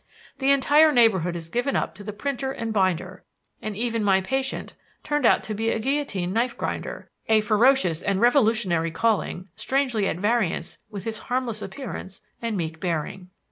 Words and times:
The 0.39 0.49
entire 0.49 0.91
neighborhood 0.91 1.35
is 1.35 1.49
given 1.51 1.75
up 1.75 1.93
to 1.93 2.03
the 2.03 2.11
printer 2.11 2.51
and 2.51 2.73
binder; 2.73 3.23
and 3.61 3.77
even 3.77 4.03
my 4.03 4.19
patient 4.19 4.73
turned 5.03 5.27
out 5.27 5.43
to 5.43 5.53
be 5.53 5.69
a 5.69 5.77
guillotine 5.77 6.33
knife 6.33 6.57
grinder 6.57 7.11
a 7.29 7.39
ferocious 7.41 8.01
and 8.01 8.19
revolutionary 8.19 8.89
calling 8.89 9.49
strangely 9.55 10.07
at 10.07 10.17
variance 10.17 10.79
with 10.89 11.03
his 11.03 11.19
harmless 11.29 11.61
appearance 11.61 12.21
and 12.41 12.57
meek 12.57 12.79
bearing. 12.79 13.29